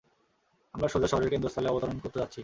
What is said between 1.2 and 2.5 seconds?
কেন্দ্রস্থলে অবতরণ করতে যাচ্ছি।